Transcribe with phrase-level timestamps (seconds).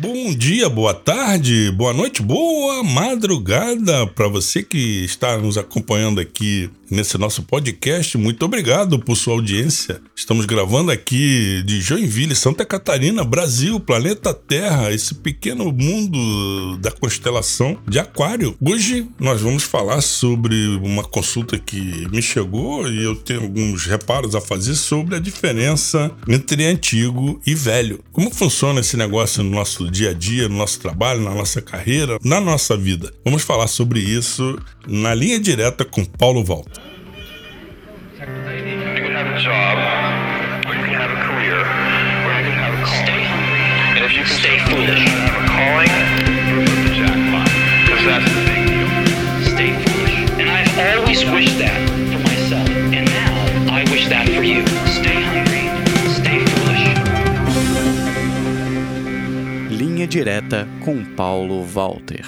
[0.00, 6.70] Bom dia, boa tarde, boa noite, boa madrugada para você que está nos acompanhando aqui
[6.90, 8.18] nesse nosso podcast.
[8.18, 10.00] Muito obrigado por sua audiência.
[10.16, 17.78] Estamos gravando aqui de Joinville, Santa Catarina, Brasil, planeta Terra, esse pequeno mundo da constelação
[17.86, 18.56] de Aquário.
[18.60, 24.34] Hoje nós vamos falar sobre uma consulta que me chegou e eu tenho alguns reparos
[24.34, 28.02] a fazer sobre a diferença entre antigo e velho.
[28.12, 32.18] Como funciona esse negócio no nosso dia a dia, no nosso trabalho, na nossa carreira,
[32.24, 33.12] na nossa vida?
[33.24, 36.80] Vamos falar sobre isso na linha direta com Paulo Volta.
[38.20, 38.26] You
[39.06, 39.78] can have a job,
[40.66, 40.74] or
[51.64, 51.89] you
[59.80, 62.26] Linha Direta com Paulo Walter.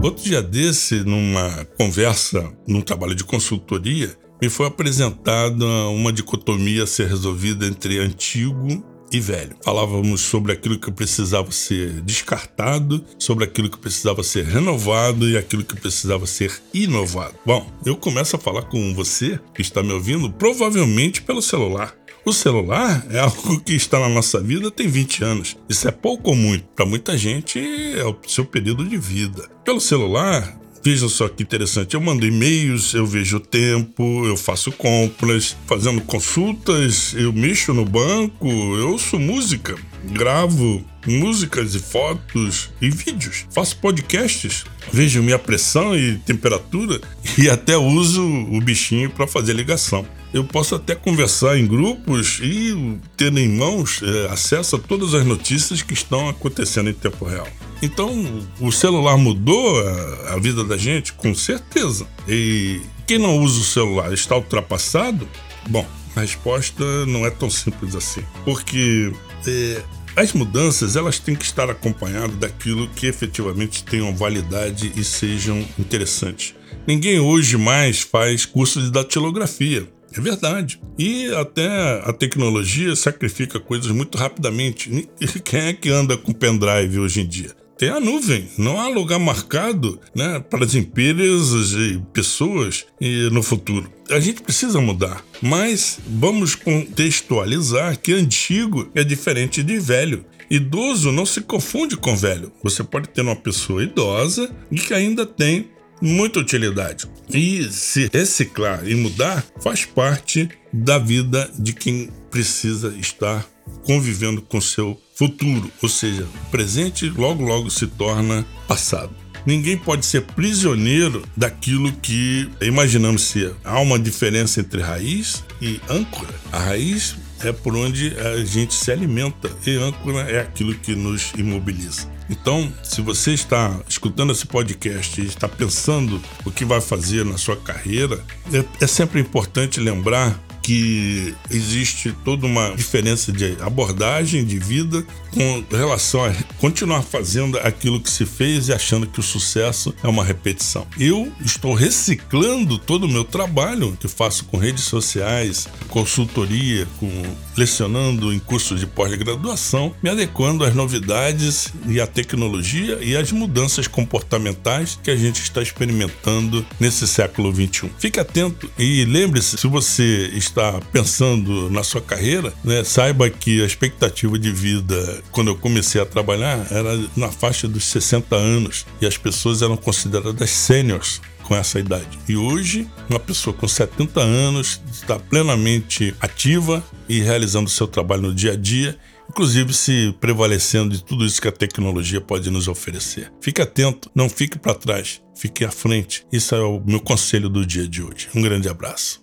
[0.00, 6.86] Outro dia desse, numa conversa, num trabalho de consultoria, me foi apresentada uma dicotomia a
[6.86, 9.56] ser resolvida entre antigo e velho.
[9.62, 15.64] Falávamos sobre aquilo que precisava ser descartado, sobre aquilo que precisava ser renovado e aquilo
[15.64, 17.34] que precisava ser inovado.
[17.44, 21.94] Bom, eu começo a falar com você que está me ouvindo, provavelmente pelo celular.
[22.24, 25.56] O celular é algo que está na nossa vida tem 20 anos.
[25.68, 26.64] Isso é pouco ou muito.
[26.74, 29.48] Para muita gente é o seu período de vida.
[29.64, 34.72] Pelo celular, Veja só que interessante, eu mando e-mails, eu vejo o tempo, eu faço
[34.72, 42.90] compras, fazendo consultas, eu mexo no banco, eu ouço música, gravo músicas e fotos e
[42.90, 47.00] vídeos, faço podcasts, vejo minha pressão e temperatura
[47.38, 50.04] e até uso o bichinho para fazer ligação.
[50.34, 55.24] Eu posso até conversar em grupos e ter em mãos é, acesso a todas as
[55.26, 57.46] notícias que estão acontecendo em tempo real.
[57.82, 62.06] Então, o celular mudou a, a vida da gente, com certeza.
[62.28, 65.28] E quem não usa o celular está ultrapassado?
[65.68, 65.84] Bom,
[66.14, 68.22] a resposta não é tão simples assim.
[68.44, 69.12] Porque
[69.46, 69.82] é,
[70.14, 76.54] as mudanças elas têm que estar acompanhadas daquilo que efetivamente tenham validade e sejam interessantes.
[76.86, 79.88] Ninguém hoje mais faz curso de datilografia.
[80.14, 80.80] É verdade.
[80.98, 81.66] E até
[82.04, 85.08] a tecnologia sacrifica coisas muito rapidamente.
[85.42, 87.61] Quem é que anda com pendrive hoje em dia?
[87.82, 93.42] Tem a nuvem, não há lugar marcado né, para as empresas e pessoas e no
[93.42, 93.92] futuro.
[94.08, 100.24] A gente precisa mudar, mas vamos contextualizar que antigo é diferente de velho.
[100.48, 102.52] Idoso não se confunde com velho.
[102.62, 105.68] Você pode ter uma pessoa idosa e que ainda tem
[106.00, 107.08] muita utilidade.
[107.34, 113.44] E se reciclar e mudar faz parte da vida de quem precisa estar
[113.84, 119.14] convivendo com seu futuro, ou seja, presente logo logo se torna passado.
[119.46, 123.54] Ninguém pode ser prisioneiro daquilo que imaginamos ser.
[123.62, 126.34] Há uma diferença entre raiz e âncora.
[126.50, 131.32] A raiz é por onde a gente se alimenta e âncora é aquilo que nos
[131.38, 132.10] imobiliza.
[132.28, 137.38] Então, se você está escutando esse podcast e está pensando o que vai fazer na
[137.38, 144.58] sua carreira, é, é sempre importante lembrar que existe toda uma diferença de abordagem de
[144.58, 149.94] vida com relação a continuar fazendo aquilo que se fez e achando que o sucesso
[150.02, 150.86] é uma repetição.
[150.98, 157.10] Eu estou reciclando todo o meu trabalho que faço com redes sociais, consultoria, com
[157.56, 163.86] lecionando em cursos de pós-graduação, me adequando às novidades e à tecnologia e às mudanças
[163.86, 167.90] comportamentais que a gente está experimentando nesse século 21.
[167.98, 170.51] Fique atento e lembre-se, se você está
[170.92, 176.06] pensando na sua carreira, né, saiba que a expectativa de vida quando eu comecei a
[176.06, 181.78] trabalhar era na faixa dos 60 anos e as pessoas eram consideradas sêniores com essa
[181.78, 182.18] idade.
[182.28, 188.34] E hoje, uma pessoa com 70 anos está plenamente ativa e realizando seu trabalho no
[188.34, 188.96] dia a dia,
[189.28, 193.32] inclusive se prevalecendo de tudo isso que a tecnologia pode nos oferecer.
[193.40, 196.24] Fique atento, não fique para trás, fique à frente.
[196.32, 198.28] Isso é o meu conselho do dia de hoje.
[198.34, 199.21] Um grande abraço.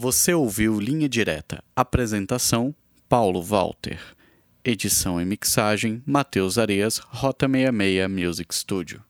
[0.00, 1.60] Você ouviu Linha Direta.
[1.74, 2.72] Apresentação:
[3.08, 3.98] Paulo Walter.
[4.64, 9.02] Edição e mixagem: Matheus Areias, Rota 66 Music Studio.